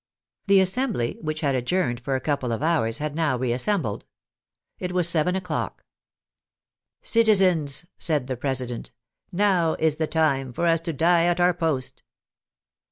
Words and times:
The 0.47 0.61
Assembly, 0.61 1.19
which 1.21 1.41
had 1.41 1.53
adjourned 1.53 1.99
for 1.99 2.15
a 2.15 2.19
couple 2.21 2.51
of 2.51 2.63
hours, 2.63 2.97
had 2.97 3.13
now 3.15 3.37
reassembled. 3.37 4.03
It 4.79 4.93
was 4.93 5.07
seven 5.07 5.35
o'clock." 5.35 5.85
Citizens," 7.03 7.85
said 7.99 8.25
the 8.25 8.35
President," 8.35 8.91
now 9.47 9.75
is 9.77 9.97
the 9.97 10.07
time 10.07 10.53
for 10.53 10.65
us 10.65 10.81
to 10.81 10.91
die 10.93 11.25
at 11.25 11.39
our 11.39 11.53
post." 11.53 12.01